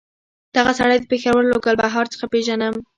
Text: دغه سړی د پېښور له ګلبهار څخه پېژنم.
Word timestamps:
دغه 0.55 0.71
سړی 0.79 0.97
د 0.99 1.05
پېښور 1.11 1.43
له 1.51 1.57
ګلبهار 1.65 2.05
څخه 2.13 2.25
پېژنم. 2.33 2.75